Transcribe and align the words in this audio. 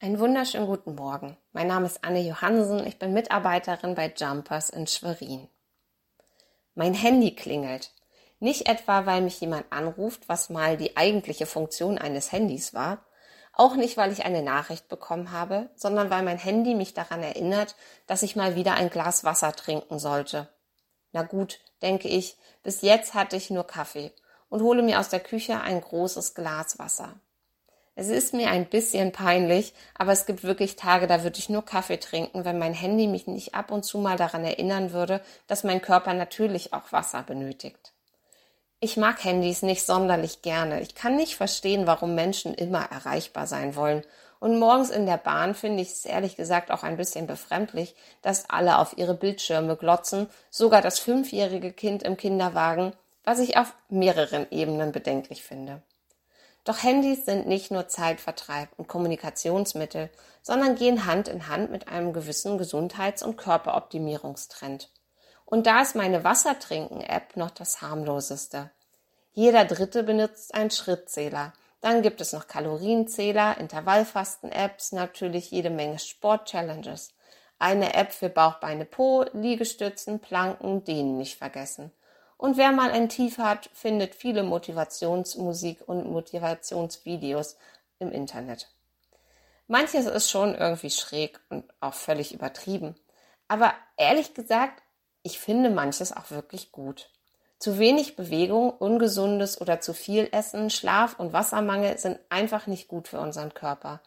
Einen 0.00 0.20
wunderschönen 0.20 0.68
guten 0.68 0.94
Morgen. 0.94 1.36
Mein 1.50 1.66
Name 1.66 1.86
ist 1.86 2.04
Anne 2.04 2.20
Johansen. 2.20 2.86
Ich 2.86 3.00
bin 3.00 3.12
Mitarbeiterin 3.12 3.96
bei 3.96 4.14
Jumpers 4.16 4.70
in 4.70 4.86
Schwerin. 4.86 5.48
Mein 6.76 6.94
Handy 6.94 7.34
klingelt. 7.34 7.90
Nicht 8.38 8.68
etwa, 8.68 9.06
weil 9.06 9.22
mich 9.22 9.40
jemand 9.40 9.72
anruft, 9.72 10.28
was 10.28 10.50
mal 10.50 10.76
die 10.76 10.96
eigentliche 10.96 11.46
Funktion 11.46 11.98
eines 11.98 12.30
Handys 12.30 12.74
war. 12.74 13.04
Auch 13.52 13.74
nicht, 13.74 13.96
weil 13.96 14.12
ich 14.12 14.24
eine 14.24 14.40
Nachricht 14.40 14.86
bekommen 14.86 15.32
habe, 15.32 15.68
sondern 15.74 16.10
weil 16.10 16.22
mein 16.22 16.38
Handy 16.38 16.76
mich 16.76 16.94
daran 16.94 17.24
erinnert, 17.24 17.74
dass 18.06 18.22
ich 18.22 18.36
mal 18.36 18.54
wieder 18.54 18.74
ein 18.74 18.90
Glas 18.90 19.24
Wasser 19.24 19.50
trinken 19.52 19.98
sollte. 19.98 20.48
Na 21.10 21.24
gut, 21.24 21.58
denke 21.82 22.06
ich, 22.06 22.36
bis 22.62 22.82
jetzt 22.82 23.14
hatte 23.14 23.34
ich 23.34 23.50
nur 23.50 23.66
Kaffee 23.66 24.12
und 24.48 24.62
hole 24.62 24.84
mir 24.84 25.00
aus 25.00 25.08
der 25.08 25.18
Küche 25.18 25.60
ein 25.60 25.80
großes 25.80 26.34
Glas 26.34 26.78
Wasser. 26.78 27.18
Es 28.00 28.10
ist 28.10 28.32
mir 28.32 28.50
ein 28.50 28.66
bisschen 28.66 29.10
peinlich, 29.10 29.74
aber 29.96 30.12
es 30.12 30.24
gibt 30.24 30.44
wirklich 30.44 30.76
Tage, 30.76 31.08
da 31.08 31.24
würde 31.24 31.40
ich 31.40 31.48
nur 31.48 31.64
Kaffee 31.64 31.98
trinken, 31.98 32.44
wenn 32.44 32.56
mein 32.56 32.72
Handy 32.72 33.08
mich 33.08 33.26
nicht 33.26 33.56
ab 33.56 33.72
und 33.72 33.82
zu 33.82 33.98
mal 33.98 34.16
daran 34.16 34.44
erinnern 34.44 34.92
würde, 34.92 35.20
dass 35.48 35.64
mein 35.64 35.82
Körper 35.82 36.14
natürlich 36.14 36.72
auch 36.72 36.92
Wasser 36.92 37.24
benötigt. 37.24 37.92
Ich 38.78 38.96
mag 38.96 39.24
Handys 39.24 39.62
nicht 39.62 39.84
sonderlich 39.84 40.42
gerne. 40.42 40.80
Ich 40.80 40.94
kann 40.94 41.16
nicht 41.16 41.34
verstehen, 41.34 41.88
warum 41.88 42.14
Menschen 42.14 42.54
immer 42.54 42.84
erreichbar 42.88 43.48
sein 43.48 43.74
wollen. 43.74 44.04
Und 44.38 44.60
morgens 44.60 44.90
in 44.90 45.04
der 45.04 45.18
Bahn 45.18 45.56
finde 45.56 45.82
ich 45.82 45.88
es 45.88 46.04
ehrlich 46.04 46.36
gesagt 46.36 46.70
auch 46.70 46.84
ein 46.84 46.98
bisschen 46.98 47.26
befremdlich, 47.26 47.96
dass 48.22 48.48
alle 48.48 48.78
auf 48.78 48.96
ihre 48.96 49.14
Bildschirme 49.14 49.74
glotzen, 49.74 50.28
sogar 50.50 50.82
das 50.82 51.00
fünfjährige 51.00 51.72
Kind 51.72 52.04
im 52.04 52.16
Kinderwagen, 52.16 52.92
was 53.24 53.40
ich 53.40 53.56
auf 53.56 53.74
mehreren 53.88 54.46
Ebenen 54.52 54.92
bedenklich 54.92 55.42
finde. 55.42 55.82
Doch 56.64 56.82
Handys 56.82 57.24
sind 57.24 57.46
nicht 57.46 57.70
nur 57.70 57.88
Zeitvertreib 57.88 58.68
und 58.76 58.88
Kommunikationsmittel, 58.88 60.10
sondern 60.42 60.74
gehen 60.74 61.06
Hand 61.06 61.28
in 61.28 61.48
Hand 61.48 61.70
mit 61.70 61.88
einem 61.88 62.12
gewissen 62.12 62.58
Gesundheits- 62.58 63.22
und 63.22 63.36
Körperoptimierungstrend. 63.36 64.90
Und 65.44 65.66
da 65.66 65.80
ist 65.80 65.94
meine 65.94 66.24
Wassertrinken-App 66.24 67.36
noch 67.36 67.50
das 67.50 67.80
harmloseste. 67.80 68.70
Jeder 69.32 69.64
Dritte 69.64 70.02
benutzt 70.02 70.54
einen 70.54 70.70
Schrittzähler. 70.70 71.54
Dann 71.80 72.02
gibt 72.02 72.20
es 72.20 72.32
noch 72.32 72.48
Kalorienzähler, 72.48 73.56
Intervallfasten-Apps, 73.58 74.92
natürlich 74.92 75.50
jede 75.50 75.70
Menge 75.70 75.98
Sport-Challenges. 75.98 77.14
Eine 77.58 77.94
App 77.94 78.12
für 78.12 78.28
Bauch, 78.28 78.54
Beine, 78.60 78.84
Po, 78.84 79.24
Liegestützen, 79.32 80.20
Planken, 80.20 80.84
Dehnen 80.84 81.16
nicht 81.16 81.38
vergessen. 81.38 81.92
Und 82.38 82.56
wer 82.56 82.70
mal 82.70 82.92
ein 82.92 83.08
Tief 83.08 83.38
hat, 83.38 83.68
findet 83.74 84.14
viele 84.14 84.44
Motivationsmusik 84.44 85.86
und 85.86 86.08
Motivationsvideos 86.08 87.56
im 87.98 88.12
Internet. 88.12 88.68
Manches 89.66 90.06
ist 90.06 90.30
schon 90.30 90.54
irgendwie 90.54 90.90
schräg 90.90 91.40
und 91.50 91.64
auch 91.80 91.94
völlig 91.94 92.32
übertrieben. 92.32 92.94
Aber 93.48 93.74
ehrlich 93.96 94.34
gesagt, 94.34 94.82
ich 95.24 95.40
finde 95.40 95.68
manches 95.68 96.16
auch 96.16 96.30
wirklich 96.30 96.70
gut. 96.70 97.10
Zu 97.58 97.80
wenig 97.80 98.14
Bewegung, 98.14 98.70
ungesundes 98.70 99.60
oder 99.60 99.80
zu 99.80 99.92
viel 99.92 100.28
Essen, 100.30 100.70
Schlaf 100.70 101.18
und 101.18 101.32
Wassermangel 101.32 101.98
sind 101.98 102.20
einfach 102.28 102.68
nicht 102.68 102.86
gut 102.86 103.08
für 103.08 103.18
unseren 103.18 103.52
Körper. 103.52 104.00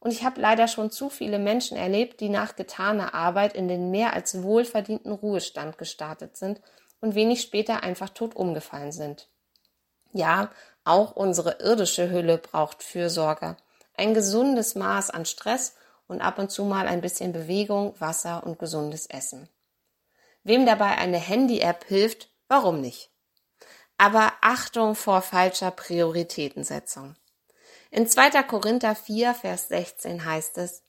Und 0.00 0.10
ich 0.10 0.24
habe 0.24 0.40
leider 0.40 0.66
schon 0.66 0.90
zu 0.90 1.08
viele 1.08 1.38
Menschen 1.38 1.76
erlebt, 1.76 2.20
die 2.20 2.30
nach 2.30 2.56
getaner 2.56 3.14
Arbeit 3.14 3.54
in 3.54 3.68
den 3.68 3.92
mehr 3.92 4.12
als 4.12 4.42
wohlverdienten 4.42 5.12
Ruhestand 5.12 5.78
gestartet 5.78 6.36
sind 6.36 6.60
und 7.00 7.14
wenig 7.14 7.42
später 7.42 7.82
einfach 7.82 8.10
tot 8.10 8.34
umgefallen 8.34 8.92
sind. 8.92 9.28
Ja, 10.12 10.50
auch 10.84 11.12
unsere 11.16 11.58
irdische 11.60 12.10
Hülle 12.10 12.38
braucht 12.38 12.82
Fürsorge. 12.82 13.56
Ein 13.94 14.14
gesundes 14.14 14.74
Maß 14.74 15.10
an 15.10 15.26
Stress 15.26 15.74
und 16.06 16.20
ab 16.20 16.38
und 16.38 16.50
zu 16.50 16.64
mal 16.64 16.86
ein 16.86 17.00
bisschen 17.00 17.32
Bewegung, 17.32 17.94
Wasser 17.98 18.44
und 18.44 18.58
gesundes 18.58 19.06
Essen. 19.06 19.48
Wem 20.44 20.64
dabei 20.64 20.96
eine 20.98 21.18
Handy-App 21.18 21.84
hilft, 21.86 22.30
warum 22.48 22.80
nicht? 22.80 23.10
Aber 23.98 24.32
Achtung 24.42 24.94
vor 24.94 25.22
falscher 25.22 25.70
Prioritätensetzung. 25.70 27.16
In 27.90 28.06
2. 28.06 28.42
Korinther 28.42 28.94
4, 28.94 29.34
Vers 29.34 29.68
16 29.68 30.24
heißt 30.24 30.58
es, 30.58 30.82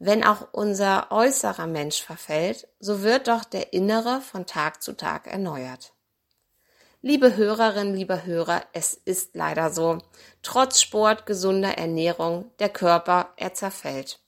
wenn 0.00 0.24
auch 0.24 0.48
unser 0.52 1.12
äußerer 1.12 1.66
Mensch 1.66 2.02
verfällt, 2.02 2.66
so 2.80 3.02
wird 3.02 3.28
doch 3.28 3.44
der 3.44 3.74
innere 3.74 4.22
von 4.22 4.46
Tag 4.46 4.82
zu 4.82 4.96
Tag 4.96 5.26
erneuert. 5.26 5.92
Liebe 7.02 7.36
Hörerinnen, 7.36 7.94
liebe 7.94 8.24
Hörer, 8.24 8.62
es 8.72 8.94
ist 8.94 9.34
leider 9.34 9.70
so. 9.70 9.98
Trotz 10.42 10.80
Sport, 10.80 11.26
gesunder 11.26 11.76
Ernährung, 11.76 12.50
der 12.58 12.70
Körper, 12.70 13.34
er 13.36 13.52
zerfällt. 13.52 14.20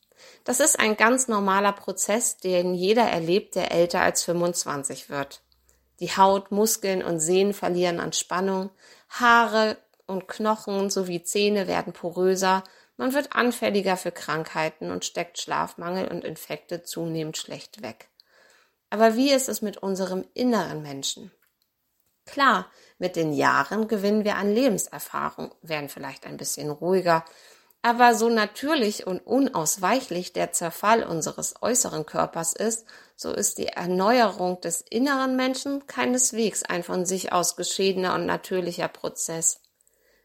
Das 0.44 0.60
ist 0.60 0.78
ein 0.78 0.96
ganz 0.96 1.26
normaler 1.26 1.72
Prozess, 1.72 2.36
den 2.36 2.74
jeder 2.74 3.04
erlebt, 3.04 3.54
der 3.54 3.72
älter 3.72 4.02
als 4.02 4.24
25 4.24 5.08
wird. 5.08 5.40
Die 6.00 6.14
Haut, 6.16 6.50
Muskeln 6.50 7.02
und 7.02 7.20
Sehnen 7.20 7.54
verlieren 7.54 7.98
an 7.98 8.12
Spannung, 8.12 8.70
Haare 9.08 9.78
und 10.06 10.28
Knochen 10.28 10.90
sowie 10.90 11.22
Zähne 11.22 11.66
werden 11.66 11.94
poröser 11.94 12.62
man 12.96 13.14
wird 13.14 13.34
anfälliger 13.34 13.96
für 13.96 14.12
Krankheiten 14.12 14.90
und 14.90 15.04
steckt 15.04 15.40
Schlafmangel 15.40 16.08
und 16.08 16.24
Infekte 16.24 16.82
zunehmend 16.82 17.36
schlecht 17.36 17.82
weg. 17.82 18.08
Aber 18.90 19.16
wie 19.16 19.32
ist 19.32 19.48
es 19.48 19.62
mit 19.62 19.78
unserem 19.78 20.24
inneren 20.34 20.82
Menschen? 20.82 21.32
Klar, 22.26 22.70
mit 22.98 23.16
den 23.16 23.32
Jahren 23.32 23.88
gewinnen 23.88 24.24
wir 24.24 24.36
an 24.36 24.54
Lebenserfahrung, 24.54 25.54
werden 25.62 25.88
vielleicht 25.88 26.26
ein 26.26 26.36
bisschen 26.36 26.70
ruhiger, 26.70 27.24
aber 27.82 28.14
so 28.14 28.28
natürlich 28.28 29.08
und 29.08 29.18
unausweichlich 29.18 30.32
der 30.32 30.52
Zerfall 30.52 31.02
unseres 31.02 31.54
äußeren 31.62 32.06
Körpers 32.06 32.52
ist, 32.52 32.86
so 33.16 33.32
ist 33.32 33.58
die 33.58 33.66
Erneuerung 33.66 34.60
des 34.60 34.82
inneren 34.82 35.34
Menschen 35.34 35.86
keineswegs 35.88 36.62
ein 36.62 36.84
von 36.84 37.04
sich 37.04 37.32
aus 37.32 37.56
geschiedener 37.56 38.14
und 38.14 38.24
natürlicher 38.24 38.86
Prozess. 38.86 39.61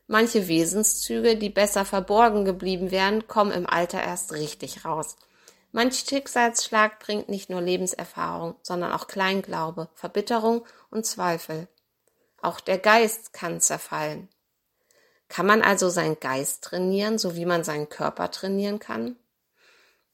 Manche 0.07 0.47
Wesenszüge, 0.47 1.35
die 1.35 1.49
besser 1.49 1.83
verborgen 1.83 2.45
geblieben 2.45 2.91
wären, 2.91 3.27
kommen 3.27 3.51
im 3.51 3.67
Alter 3.67 4.01
erst 4.01 4.31
richtig 4.31 4.85
raus. 4.85 5.17
Manch 5.73 6.05
Schicksalsschlag 6.07 6.99
bringt 6.99 7.27
nicht 7.27 7.49
nur 7.49 7.61
Lebenserfahrung, 7.61 8.55
sondern 8.63 8.93
auch 8.93 9.07
Kleinglaube, 9.07 9.89
Verbitterung 9.93 10.65
und 10.89 11.05
Zweifel. 11.05 11.67
Auch 12.41 12.61
der 12.61 12.77
Geist 12.77 13.33
kann 13.33 13.59
zerfallen. 13.59 14.29
Kann 15.27 15.45
man 15.45 15.61
also 15.61 15.89
seinen 15.89 16.19
Geist 16.19 16.63
trainieren, 16.63 17.17
so 17.17 17.35
wie 17.35 17.45
man 17.45 17.65
seinen 17.65 17.89
Körper 17.89 18.31
trainieren 18.31 18.79
kann? 18.79 19.17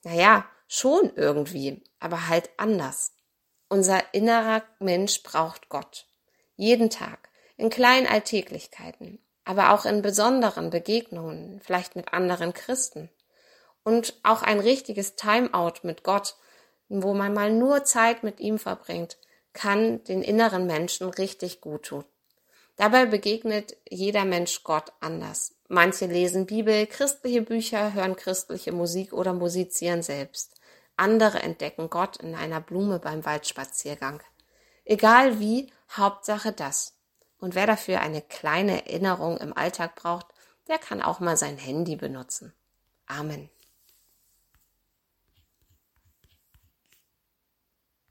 Naja, 0.01 0.45
schon 0.67 1.11
irgendwie, 1.15 1.83
aber 1.99 2.27
halt 2.27 2.49
anders. 2.57 3.13
Unser 3.69 4.13
innerer 4.13 4.63
Mensch 4.79 5.21
braucht 5.21 5.69
Gott. 5.69 6.07
Jeden 6.55 6.89
Tag, 6.89 7.29
in 7.57 7.69
kleinen 7.69 8.07
Alltäglichkeiten, 8.07 9.19
aber 9.45 9.73
auch 9.73 9.85
in 9.85 10.01
besonderen 10.01 10.69
Begegnungen, 10.69 11.59
vielleicht 11.63 11.95
mit 11.95 12.13
anderen 12.13 12.53
Christen. 12.53 13.09
Und 13.83 14.15
auch 14.23 14.41
ein 14.41 14.59
richtiges 14.59 15.15
Timeout 15.15 15.79
mit 15.83 16.03
Gott, 16.03 16.35
wo 16.87 17.13
man 17.13 17.33
mal 17.33 17.51
nur 17.51 17.83
Zeit 17.83 18.23
mit 18.23 18.39
ihm 18.39 18.59
verbringt, 18.59 19.17
kann 19.51 20.03
den 20.05 20.21
inneren 20.21 20.65
Menschen 20.65 21.09
richtig 21.09 21.61
gut 21.61 21.83
tun. 21.83 22.05
Dabei 22.75 23.05
begegnet 23.05 23.77
jeder 23.87 24.25
Mensch 24.25 24.63
Gott 24.63 24.91
anders. 24.99 25.55
Manche 25.67 26.05
lesen 26.05 26.45
Bibel, 26.45 26.87
christliche 26.87 27.41
Bücher, 27.41 27.93
hören 27.93 28.15
christliche 28.15 28.71
Musik 28.71 29.13
oder 29.13 29.33
musizieren 29.33 30.01
selbst. 30.01 30.55
Andere 30.97 31.41
entdecken 31.41 31.89
Gott 31.89 32.17
in 32.17 32.35
einer 32.35 32.61
Blume 32.61 32.99
beim 32.99 33.25
Waldspaziergang. 33.25 34.21
Egal 34.85 35.39
wie, 35.39 35.71
Hauptsache 35.91 36.51
das. 36.51 36.93
Und 37.43 37.55
wer 37.55 37.67
dafür 37.67 37.99
eine 37.99 38.21
kleine 38.21 38.85
Erinnerung 38.85 39.35
im 39.35 39.51
Alltag 39.51 39.95
braucht, 39.95 40.27
der 40.69 40.77
kann 40.77 41.01
auch 41.01 41.19
mal 41.19 41.35
sein 41.35 41.57
Handy 41.57 41.97
benutzen. 41.97 42.53
Amen. 43.05 43.49